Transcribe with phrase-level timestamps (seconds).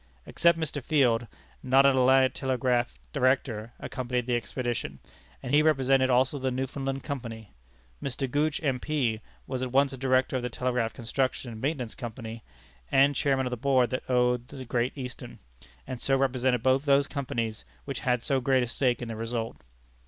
[0.25, 0.81] Except Mr.
[0.81, 1.27] Field,
[1.61, 4.97] not an Atlantic Telegraph Director accompanied the expedition;
[5.43, 7.53] and he represented also the Newfoundland Company.
[8.01, 8.27] Mr.
[8.27, 12.43] Gooch, M.P., was at once a Director of the Telegraph Construction and Maintenance Company,
[12.91, 15.37] and Chairman of the Board that owned the Great Eastern,
[15.85, 19.57] and so represented both those companies which had so great a stake in the result.